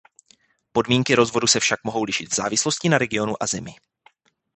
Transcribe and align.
Podmínky 0.71 1.15
rozvodu 1.15 1.47
se 1.47 1.59
však 1.59 1.79
mohou 1.83 2.03
lišit 2.03 2.31
v 2.31 2.35
závislosti 2.35 2.89
na 2.89 2.97
regionu 2.97 3.43
a 3.43 3.47
zemi. 3.47 3.75